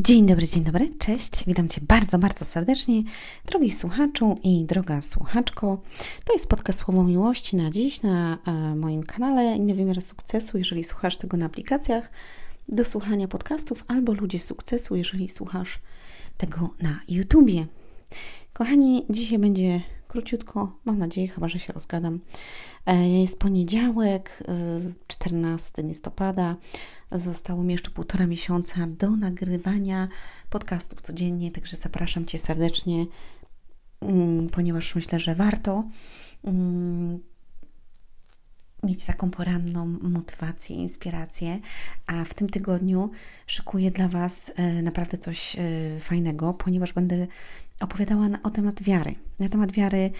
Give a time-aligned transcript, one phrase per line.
[0.00, 1.44] Dzień dobry, dzień dobry, cześć.
[1.46, 3.02] Witam Cię bardzo, bardzo serdecznie,
[3.46, 5.82] drogi słuchaczu i droga słuchaczko.
[6.24, 10.84] To jest podcast Słowo Miłości na dziś na e, moim kanale Inny Wymiar Sukcesu, jeżeli
[10.84, 12.10] słuchasz tego na aplikacjach
[12.68, 15.78] do słuchania podcastów, albo Ludzie Sukcesu, jeżeli słuchasz
[16.36, 17.66] tego na YouTubie.
[18.52, 22.20] Kochani, dzisiaj będzie króciutko, mam nadzieję, chyba, że się rozgadam.
[22.86, 24.42] E, jest poniedziałek,
[25.06, 26.56] 14 e, listopada.
[27.12, 30.08] Zostało mi jeszcze półtora miesiąca do nagrywania
[30.50, 33.06] podcastów codziennie, także zapraszam Cię serdecznie,
[34.00, 35.84] mm, ponieważ myślę, że warto
[36.44, 37.20] mm,
[38.82, 41.60] mieć taką poranną motywację, inspirację,
[42.06, 43.10] a w tym tygodniu
[43.46, 45.56] szykuję dla Was e, naprawdę coś
[46.00, 47.26] fajnego, ponieważ będę
[47.80, 50.10] opowiadała na, o temat wiary, na temat wiary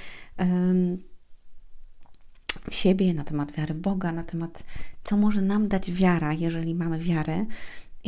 [2.70, 4.64] w siebie, na temat wiary w Boga, na temat,
[5.04, 7.46] co może nam dać wiara, jeżeli mamy wiarę,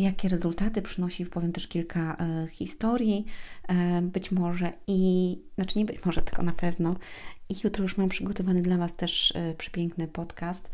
[0.02, 3.24] jakie rezultaty przynosi, powiem też kilka e, historii,
[3.68, 6.96] e, być może i, znaczy nie być może, tylko na pewno.
[7.48, 10.70] I jutro już mam przygotowany dla Was też e, przepiękny podcast,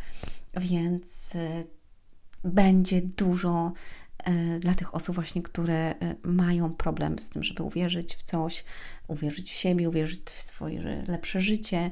[0.60, 1.64] więc e,
[2.44, 3.72] będzie dużo
[4.24, 8.64] e, dla tych osób właśnie, które e, mają problem z tym, żeby uwierzyć w coś,
[9.08, 11.90] uwierzyć w siebie, uwierzyć w swoje lepsze życie,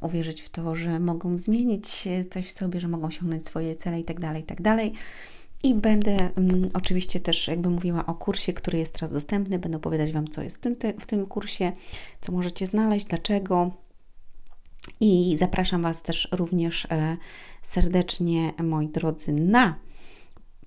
[0.00, 4.20] uwierzyć w to, że mogą zmienić coś w sobie, że mogą osiągnąć swoje cele itd.,
[4.20, 4.90] tak itd.
[5.62, 10.12] I będę um, oczywiście też, jakby mówiła o kursie, który jest teraz dostępny, będę opowiadać
[10.12, 11.72] Wam, co jest w tym, w tym kursie,
[12.20, 13.70] co możecie znaleźć, dlaczego.
[15.00, 17.16] I zapraszam Was też również e,
[17.62, 19.74] serdecznie, moi drodzy, na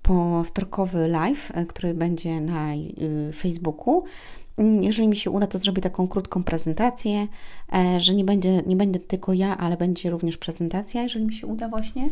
[0.01, 4.03] po wtorkowy live, e, który będzie na y, Facebooku.
[4.81, 7.27] Jeżeli mi się uda, to zrobię taką krótką prezentację,
[7.73, 11.47] e, że nie będzie, nie będzie tylko ja, ale będzie również prezentacja, jeżeli mi się
[11.47, 12.09] uda właśnie.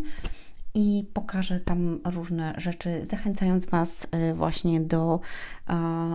[0.80, 5.19] I pokażę tam różne rzeczy, zachęcając Was e, właśnie do,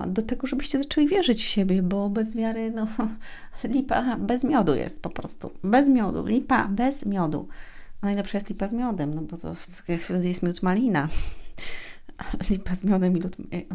[0.07, 2.87] do tego, żebyście zaczęli wierzyć w siebie, bo bez wiary, no,
[3.75, 5.51] lipa bez miodu jest po prostu.
[5.65, 7.49] Bez miodu, lipa bez miodu.
[8.01, 9.57] A najlepsza jest lipa z miodem, no bo to
[9.89, 11.09] jest, jest miód malina.
[12.51, 13.21] Lipa z miodem i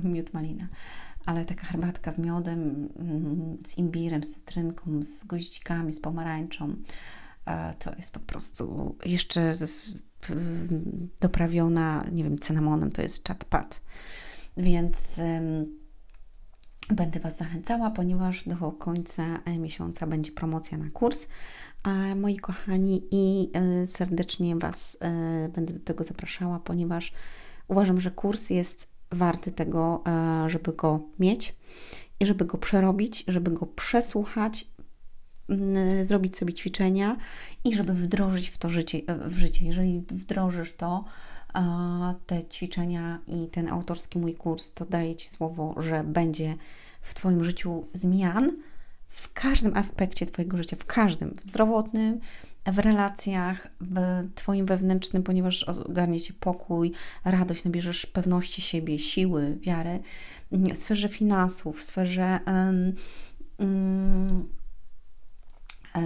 [0.04, 0.68] miód malina
[1.26, 6.76] ale taka herbatka z miodem, mm, z imbirem, z cytrynką, z goździkami, z pomarańczą,
[7.80, 9.56] to jest po prostu jeszcze
[11.20, 13.82] doprawiona, nie wiem, cynamonem, to jest chatpat.
[14.58, 15.20] Więc
[16.90, 21.28] będę Was zachęcała, ponieważ do końca miesiąca będzie promocja na kurs.
[21.84, 27.14] A moi kochani, i e, serdecznie Was e, będę do tego zapraszała, ponieważ
[27.68, 30.04] uważam, że kurs jest warty tego,
[30.48, 31.56] żeby go mieć
[32.20, 34.68] i żeby go przerobić, żeby go przesłuchać,
[36.04, 37.18] zrobić sobie ćwiczenia
[37.64, 39.66] i żeby wdrożyć w to życie, w życie.
[39.66, 41.06] Jeżeli wdrożysz to,
[42.26, 46.56] te ćwiczenia i ten autorski mój kurs, to daję Ci słowo, że będzie
[47.02, 48.52] w Twoim życiu zmian
[49.10, 52.20] w każdym aspekcie Twojego życia, w każdym, w zdrowotnym,
[52.66, 56.92] w relacjach, w Twoim wewnętrznym, ponieważ ogarnie Ci pokój,
[57.26, 60.00] radość, nabierzesz pewności siebie, siły, wiary,
[60.52, 62.94] w sferze finansów, w sferze um,
[63.58, 64.59] um,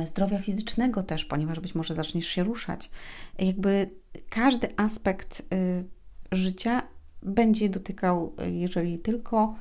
[0.05, 2.89] zdrowia fizycznego też, ponieważ być może zaczniesz się ruszać.
[3.39, 3.89] Jakby
[4.29, 5.85] każdy aspekt y,
[6.31, 6.83] życia
[7.21, 9.55] będzie dotykał, jeżeli tylko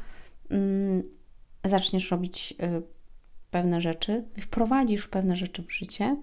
[0.53, 2.83] y, zaczniesz robić y,
[3.51, 6.17] pewne rzeczy, wprowadzisz pewne rzeczy w życie,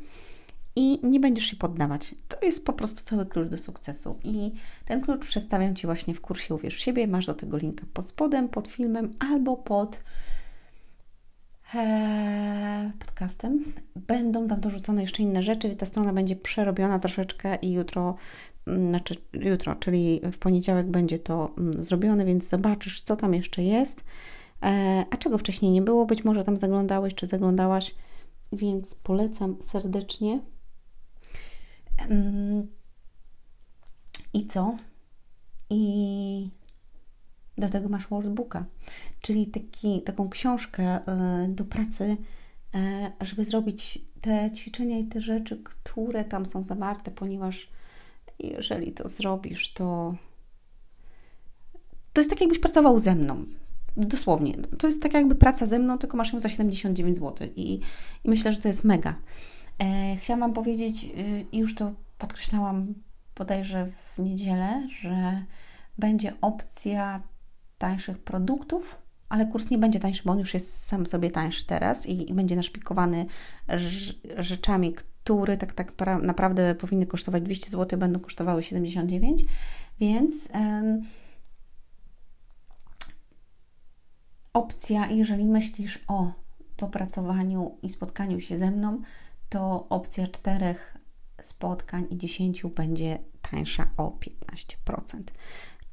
[0.76, 2.16] i nie będziesz się poddawać.
[2.28, 4.20] To jest po prostu cały klucz do sukcesu.
[4.24, 4.52] I
[4.86, 7.08] ten klucz przedstawiam Ci właśnie w kursie Uwierz w siebie.
[7.08, 10.00] Masz do tego linka pod spodem, pod filmem albo pod e,
[13.00, 13.74] podcastem.
[13.96, 15.76] Będą tam dorzucone jeszcze inne rzeczy.
[15.76, 18.16] Ta strona będzie przerobiona troszeczkę i jutro,
[18.68, 23.64] mm, znaczy jutro, czyli w poniedziałek będzie to mm, zrobione, więc zobaczysz, co tam jeszcze
[23.64, 24.04] jest.
[24.64, 27.96] E, a czego wcześniej nie było, być może tam zaglądałeś czy zaglądałaś,
[28.52, 30.40] więc polecam serdecznie.
[34.34, 34.78] I co?
[35.70, 36.50] I
[37.60, 38.66] do tego masz workbooka,
[39.22, 42.18] czyli taki, taką książkę e, do pracy,
[42.76, 47.70] e, żeby zrobić te ćwiczenia i te rzeczy, które tam są zawarte, ponieważ
[48.40, 50.16] jeżeli to zrobisz, to
[52.14, 53.46] to jest tak, jakbyś pracował ze mną.
[53.98, 54.54] Dosłownie.
[54.78, 57.48] To jest tak, jakby praca ze mną, tylko masz ją za 79 zł.
[57.56, 57.74] I,
[58.24, 59.16] i myślę, że to jest mega.
[59.80, 62.94] E, chciałam Wam powiedzieć, y, już to podkreślałam
[63.38, 65.44] bodajże w niedzielę, że
[65.98, 67.22] będzie opcja
[67.80, 72.08] tańszych produktów, ale kurs nie będzie tańszy, bo on już jest sam sobie tańszy teraz
[72.08, 73.26] i, i będzie naszpikowany
[74.38, 79.46] rzeczami, które tak, tak naprawdę powinny kosztować 200 zł, będą kosztowały 79,
[80.00, 80.50] więc
[84.54, 86.32] opcja, jeżeli myślisz o
[86.78, 89.02] popracowaniu i spotkaniu się ze mną,
[89.50, 90.98] to opcja czterech
[91.42, 93.20] spotkań i 10 będzie
[93.52, 94.18] tańsza o
[94.88, 95.24] 15%.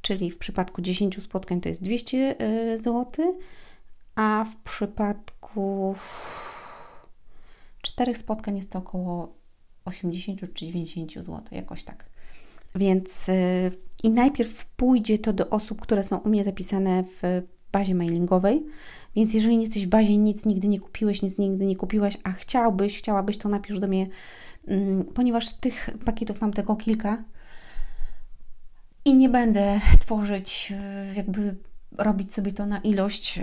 [0.06, 3.04] Czyli w przypadku 10 spotkań to jest 200 y, zł,
[4.14, 5.94] a w przypadku
[7.82, 9.34] czterech spotkań jest to około
[9.84, 12.04] 80 czy 90 zł, jakoś tak.
[12.74, 13.32] Więc y,
[14.02, 17.42] i najpierw pójdzie to do osób, które są u mnie zapisane w
[17.72, 18.66] bazie mailingowej.
[19.16, 22.32] Więc jeżeli nie jesteś w bazie, nic nigdy nie kupiłeś, nic nigdy nie kupiłaś, a
[22.32, 24.06] chciałbyś, chciałabyś, to napisz do mnie,
[24.66, 27.24] mm, ponieważ tych pakietów mam tylko kilka
[29.06, 30.72] i nie będę tworzyć,
[31.16, 31.56] jakby
[31.98, 33.42] robić sobie to na ilość, y,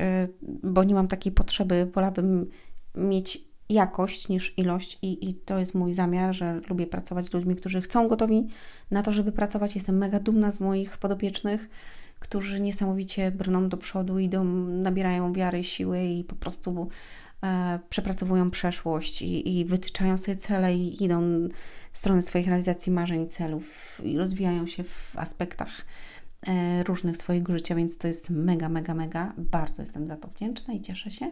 [0.64, 1.86] bo nie mam takiej potrzeby.
[1.94, 2.50] Wolałabym
[2.96, 7.56] mieć jakość niż ilość i, i to jest mój zamiar, że lubię pracować z ludźmi,
[7.56, 8.48] którzy chcą gotowi
[8.92, 9.76] na to, żeby pracować.
[9.76, 11.70] Jestem mega dumna z moich podopiecznych,
[12.20, 17.33] którzy niesamowicie brną do przodu, idą, nabierają wiary, siły i po prostu e,
[17.90, 21.22] przepracowują przeszłość i, i wytyczają sobie cele i idą
[21.92, 25.86] w stronę swoich realizacji marzeń celów i rozwijają się w aspektach
[26.48, 29.34] e, różnych swojego życia, więc to jest mega, mega, mega.
[29.38, 31.32] Bardzo jestem za to wdzięczna i cieszę się.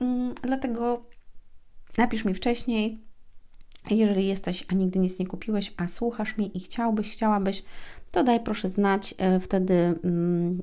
[0.00, 1.04] Mm, dlatego
[1.98, 3.04] Napisz mi wcześniej,
[3.90, 7.64] jeżeli jesteś, a nigdy nic nie kupiłeś, a słuchasz mnie i chciałbyś, chciałabyś,
[8.10, 9.74] to daj proszę znać e, wtedy
[10.04, 10.62] mm,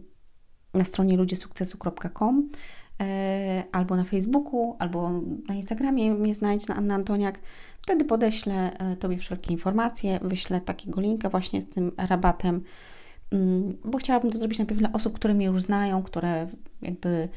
[0.73, 2.57] na stronie ludziesukcesu.com e,
[3.71, 5.11] albo na Facebooku, albo
[5.47, 7.39] na Instagramie mnie znajdź na Anna Antoniak.
[7.81, 12.63] Wtedy podeślę e, Tobie wszelkie informacje, wyślę takiego linka właśnie z tym rabatem,
[13.31, 16.47] mm, bo chciałabym to zrobić najpierw dla osób, które mnie już znają, które
[16.81, 17.29] jakby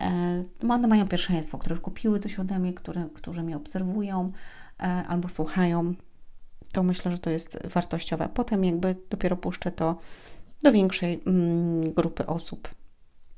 [0.00, 4.32] E, one mają pierwszeństwo, które kupiły coś ode mnie, które, którzy mnie obserwują
[4.80, 5.94] e, albo słuchają.
[6.72, 8.28] To myślę, że to jest wartościowe.
[8.34, 9.98] Potem jakby dopiero puszczę to
[10.62, 12.68] do większej mm, grupy osób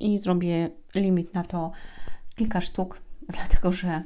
[0.00, 1.72] i zrobię limit na to
[2.34, 3.00] kilka sztuk,
[3.36, 4.02] dlatego że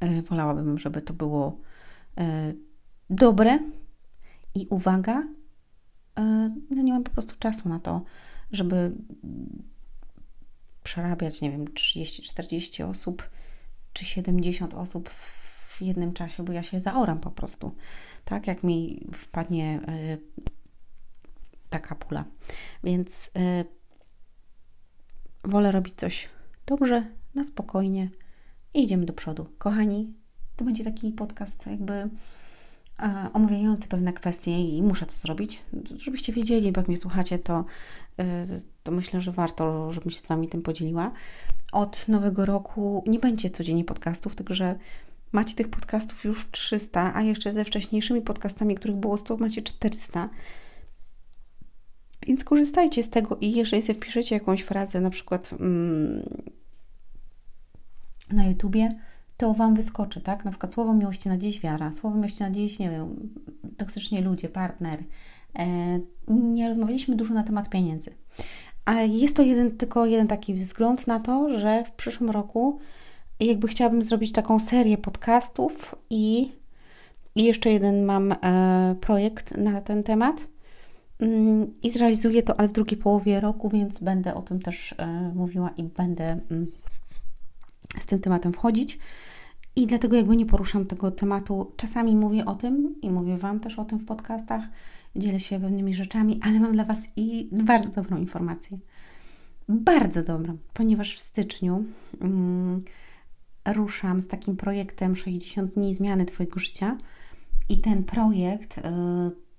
[0.00, 1.60] e, wolałabym, żeby to było
[3.10, 3.58] dobre
[4.54, 5.22] i uwaga,
[6.70, 8.02] no nie mam po prostu czasu na to,
[8.52, 8.92] żeby
[10.82, 13.30] przerabiać, nie wiem, 30-40 osób
[13.92, 15.10] czy 70 osób
[15.68, 17.74] w jednym czasie, bo ja się zaoram po prostu,
[18.24, 19.80] tak, jak mi wpadnie
[21.70, 22.24] taka pula.
[22.84, 23.30] Więc
[25.44, 26.28] wolę robić coś
[26.66, 27.04] dobrze,
[27.34, 28.10] na spokojnie
[28.74, 29.46] i idziemy do przodu.
[29.58, 30.14] Kochani,
[30.56, 32.08] to będzie taki podcast jakby
[33.32, 35.64] omawiający pewne kwestie i muszę to zrobić,
[35.96, 37.64] żebyście wiedzieli, bo jak mnie słuchacie, to,
[38.20, 38.24] y,
[38.82, 41.12] to myślę, że warto, żebym się z Wami tym podzieliła.
[41.72, 44.78] Od nowego roku nie będzie codziennie podcastów, także
[45.32, 50.28] macie tych podcastów już 300, a jeszcze ze wcześniejszymi podcastami, których było 100, macie 400.
[52.26, 56.22] Więc korzystajcie z tego i jeżeli sobie wpiszecie jakąś frazę, na przykład mm,
[58.32, 58.88] na YouTubie,
[59.36, 60.44] to Wam wyskoczy, tak?
[60.44, 63.28] Na przykład słowo miłości na dziś wiara, słowo miłości na dziś, nie wiem,
[63.76, 65.02] toksycznie ludzie, partner.
[65.58, 65.66] E,
[66.28, 68.10] nie rozmawialiśmy dużo na temat pieniędzy.
[68.84, 72.78] A jest to jeden, tylko jeden taki wzgląd na to, że w przyszłym roku
[73.40, 76.52] jakby chciałabym zrobić taką serię podcastów i,
[77.34, 78.36] i jeszcze jeden mam e,
[79.00, 80.46] projekt na ten temat
[81.82, 85.70] i zrealizuję to, ale w drugiej połowie roku, więc będę o tym też e, mówiła
[85.76, 86.66] i będę mm,
[87.98, 88.98] z tym tematem wchodzić.
[89.76, 91.72] I dlatego jakby nie poruszam tego tematu.
[91.76, 94.64] Czasami mówię o tym i mówię Wam też o tym w podcastach,
[95.16, 98.78] dzielę się pewnymi rzeczami, ale mam dla Was i bardzo dobrą informację.
[99.68, 101.84] Bardzo dobrą, ponieważ w styczniu
[102.20, 102.84] mm,
[103.66, 106.98] ruszam z takim projektem 60 dni zmiany Twojego życia
[107.68, 108.82] i ten projekt y,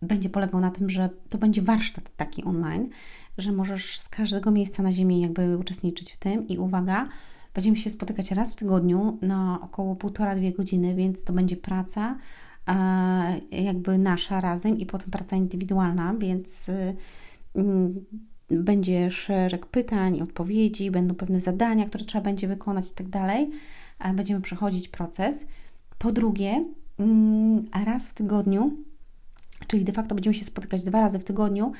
[0.02, 2.90] będzie polegał na tym, że to będzie warsztat taki online,
[3.38, 7.08] że możesz z każdego miejsca na ziemi jakby uczestniczyć w tym i uwaga,
[7.54, 12.18] Będziemy się spotykać raz w tygodniu na około półtora-dwie godziny, więc to będzie praca
[12.68, 16.72] e, jakby nasza razem i potem praca indywidualna, więc
[17.56, 18.06] mm,
[18.50, 23.50] będzie szereg pytań, odpowiedzi, będą pewne zadania, które trzeba będzie wykonać i tak dalej.
[24.14, 25.46] Będziemy przechodzić proces.
[25.98, 26.66] Po drugie,
[26.98, 28.72] mm, raz w tygodniu,
[29.68, 31.72] czyli de facto będziemy się spotykać dwa razy w tygodniu,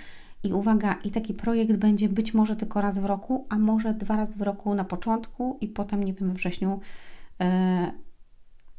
[0.44, 4.16] i uwaga, i taki projekt będzie być może tylko raz w roku, a może dwa
[4.16, 6.80] razy w roku na początku i potem, nie wiem, we wrześniu
[7.42, 7.92] e,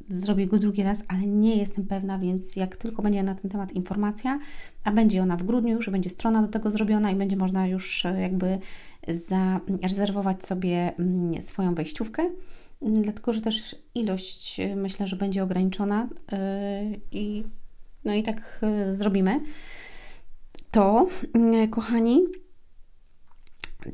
[0.09, 3.71] zrobię go drugi raz, ale nie jestem pewna, więc jak tylko będzie na ten temat
[3.71, 4.39] informacja,
[4.83, 8.05] a będzie ona w grudniu, że będzie strona do tego zrobiona i będzie można już
[8.05, 8.59] e, jakby
[9.07, 12.29] zarezerwować sobie mm, swoją wejściówkę,
[12.81, 16.09] mm, dlatego że też ilość e, myślę, że będzie ograniczona
[17.11, 17.43] i
[18.05, 19.39] no i tak zrobimy
[20.71, 22.23] to, mm, kochani,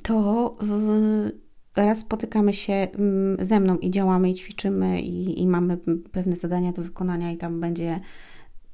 [0.04, 0.58] to
[1.76, 5.78] raz spotykamy się mm, ze mną i działamy i ćwiczymy i, i mamy
[6.12, 8.00] pewne zadania do wykonania i tam będzie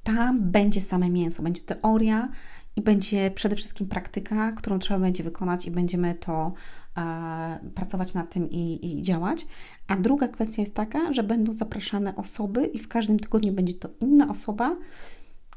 [0.03, 2.29] tam będzie same mięso, będzie teoria
[2.75, 6.53] i będzie przede wszystkim praktyka, którą trzeba będzie wykonać i będziemy to
[6.97, 9.47] e, pracować nad tym i, i, działać.
[9.87, 13.89] A druga kwestia jest taka, że będą zapraszane osoby i w każdym tygodniu będzie to
[13.99, 14.75] inna osoba,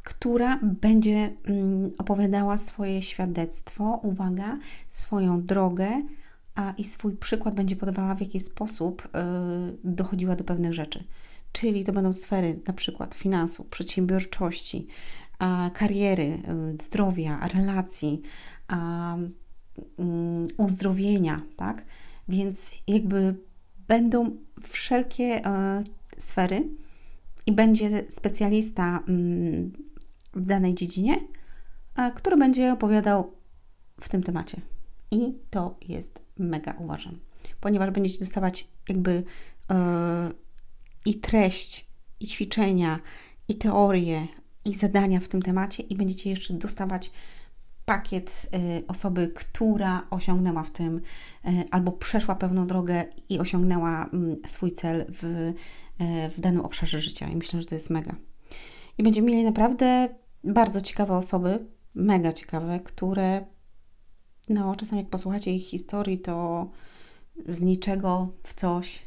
[0.05, 6.03] która będzie mm, opowiadała swoje świadectwo, uwaga, swoją drogę
[6.55, 9.09] a, i swój przykład będzie podawała, w jaki sposób y,
[9.85, 11.05] dochodziła do pewnych rzeczy.
[11.53, 14.87] Czyli to będą sfery na przykład finansów, przedsiębiorczości,
[15.75, 16.43] kariery,
[16.75, 18.23] y, zdrowia, relacji,
[19.99, 21.85] mm, uzdrowienia, tak?
[22.29, 23.35] Więc jakby
[23.89, 25.85] będą wszelkie e,
[26.19, 26.69] sfery
[27.49, 29.73] i będzie specjalista mm,
[30.35, 31.21] w danej dziedzinie,
[32.15, 33.33] który będzie opowiadał
[34.01, 34.61] w tym temacie.
[35.11, 37.19] I to jest mega, uważam,
[37.61, 39.25] ponieważ będziecie dostawać jakby
[39.71, 40.31] e,
[41.07, 41.89] i treść,
[42.21, 43.01] i ćwiczenia,
[43.49, 44.29] i teorie,
[44.65, 47.11] i zadania w tym temacie, i będziecie jeszcze dostawać
[47.85, 54.37] pakiet y, osoby, która osiągnęła w tym y, albo przeszła pewną drogę i osiągnęła mm,
[54.47, 55.53] swój cel w,
[56.37, 57.29] w danym obszarze życia.
[57.29, 58.15] I myślę, że to jest mega.
[58.99, 60.09] I będziemy mieli naprawdę
[60.45, 63.47] bardzo ciekawe osoby, mega ciekawe, które
[64.49, 66.67] no, czasami jak posłuchacie ich historii, to
[67.47, 69.03] z niczego w coś,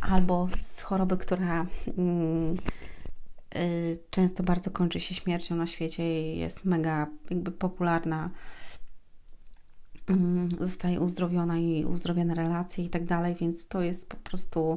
[0.00, 1.66] albo z choroby, która
[1.98, 2.56] mm,
[3.56, 8.30] y, często bardzo kończy się śmiercią na świecie i jest mega jakby popularna,
[10.06, 14.76] mm, zostaje uzdrowiona i uzdrowione relacje i tak dalej, więc to jest po prostu e,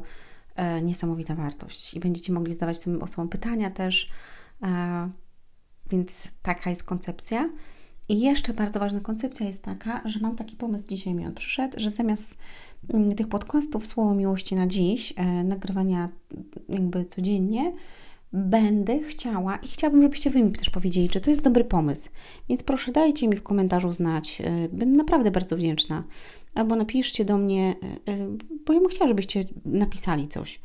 [0.81, 1.93] niesamowita wartość.
[1.93, 4.09] I będziecie mogli zadawać tym osobom pytania też,
[4.63, 5.09] e,
[5.89, 7.49] więc taka jest koncepcja.
[8.09, 11.79] I jeszcze bardzo ważna koncepcja jest taka, że mam taki pomysł, dzisiaj mi on przyszedł,
[11.79, 12.39] że zamiast
[12.93, 16.09] mm, tych podcastów Słowo Miłości na dziś, e, nagrywania
[16.69, 17.73] jakby codziennie,
[18.33, 22.09] będę chciała i chciałabym, żebyście Wy mi też powiedzieli, czy to jest dobry pomysł.
[22.49, 24.41] Więc proszę dajcie mi w komentarzu znać.
[24.41, 26.03] E, będę naprawdę bardzo wdzięczna.
[26.55, 27.75] Albo napiszcie do mnie,
[28.07, 28.17] e,
[28.65, 30.61] bo ja bym chciała, żebyście napisali coś.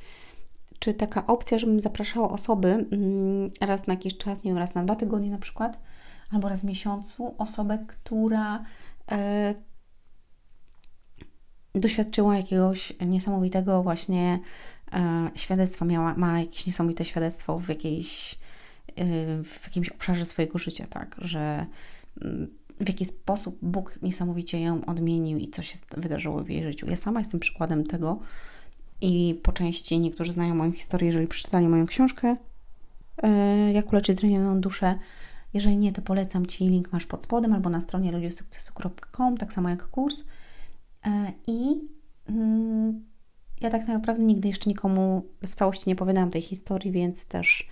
[0.79, 4.85] Czy taka opcja, żebym zapraszała osoby mm, raz na jakiś czas, nie wiem, raz na
[4.85, 5.79] dwa tygodnie na przykład,
[6.31, 8.65] albo raz w miesiącu osobę, która
[9.11, 9.55] e,
[11.75, 14.39] doświadczyła jakiegoś niesamowitego właśnie
[14.82, 14.82] e,
[15.35, 18.39] świadectwa, miała, ma jakieś niesamowite świadectwo w, jakiejś,
[18.97, 19.05] e,
[19.43, 21.67] w jakimś obszarze swojego życia, tak, że
[22.23, 22.49] mm,
[22.81, 26.91] w jaki sposób Bóg niesamowicie ją odmienił i co się wydarzyło w jej życiu.
[26.91, 28.19] Ja sama jestem przykładem tego
[29.01, 32.37] i po części niektórzy znają moją historię, jeżeli przeczytali moją książkę
[33.75, 34.99] Jak uleczyć zranioną duszę,
[35.55, 39.69] jeżeli nie, to polecam Ci, link masz pod spodem albo na stronie ludziosukcesu.com, tak samo
[39.69, 40.25] jak kurs.
[41.07, 41.81] E, I
[42.29, 43.03] mm,
[43.63, 47.69] ja tak naprawdę nigdy jeszcze nikomu w całości nie opowiadałam tej historii, więc też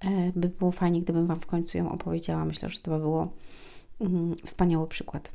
[0.00, 2.44] e, by było fajnie, gdybym Wam w końcu ją opowiedziała.
[2.44, 3.32] Myślę, że to by było
[4.00, 5.32] mm, wspaniały przykład.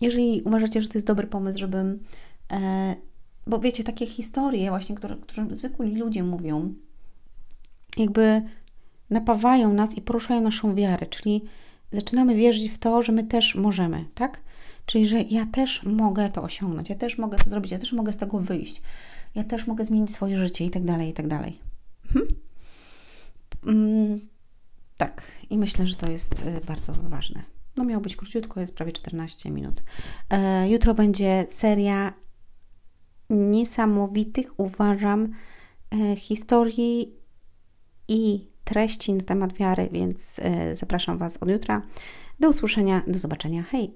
[0.00, 1.98] Jeżeli uważacie, że to jest dobry pomysł, żebym.
[2.52, 2.96] E,
[3.46, 6.74] bo wiecie, takie historie, właśnie, które, które zwykli ludzie mówią,
[7.96, 8.42] jakby
[9.10, 11.44] napawają nas i poruszają naszą wiarę, czyli
[11.92, 14.40] zaczynamy wierzyć w to, że my też możemy, tak?
[14.86, 18.12] Czyli, że ja też mogę to osiągnąć, ja też mogę to zrobić, ja też mogę
[18.12, 18.82] z tego wyjść,
[19.36, 21.58] ja też mogę zmienić swoje życie i tak dalej, i tak dalej.
[22.06, 22.26] Mhm.
[23.66, 24.20] Mm,
[24.96, 27.42] tak, i myślę, że to jest y, bardzo ważne.
[27.76, 29.82] No, miało być króciutko, jest prawie 14 minut.
[30.30, 32.12] E, jutro będzie seria
[33.30, 35.32] niesamowitych, uważam,
[35.90, 37.14] e, historii
[38.08, 41.82] i treści na temat wiary, więc e, zapraszam Was od jutra.
[42.40, 43.62] Do usłyszenia, do zobaczenia.
[43.62, 43.94] Hej!